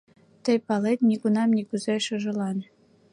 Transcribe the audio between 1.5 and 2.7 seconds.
нигузе шыжылан